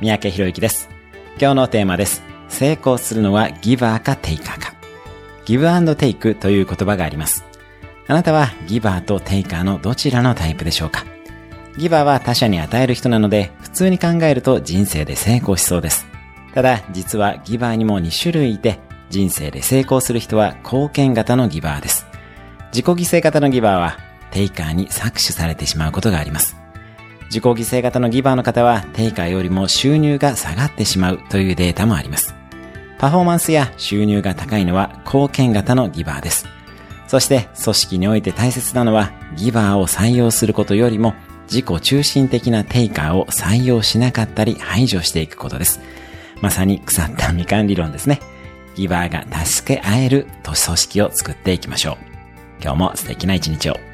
[0.00, 0.88] 三宅博之です。
[1.38, 2.22] 今日のテーマです。
[2.48, 4.74] 成功するのはギバーかテイカーか。
[5.44, 7.44] ギブアンドテイクという言葉があります。
[8.06, 11.04] あなたはギバーとテイカーのどちらのタイプでしょうか？
[11.76, 16.06] ギバーは他者に与える人なので、普通に考えると人生で成功しそうです。
[16.54, 18.78] ただ、実はギバーにも2種類いて、
[19.10, 22.06] 人生で成功する人は貢献型のギバーです。
[22.72, 23.98] 自己犠牲型のギバーは、
[24.30, 26.56] テイカーに搾取されてしまうことがあります。
[27.30, 32.34] 自己犠牲型のギバーの方は定価よりも収入が下がってしまうというデータもあります。
[32.98, 36.46] パフォーマンスや収入が高いのは貢献型のギバーです。
[37.06, 45.80] そして組織において大切なのはギバーを採用することよりも自己中心的なテイカーを採用しなかったり排除していくことです。
[46.40, 48.20] まさに腐ったみかん理論ですね。
[48.74, 51.96] ギバーが助け合えると組織を作っていきましょう。
[52.62, 53.89] 今日も素敵な一日を。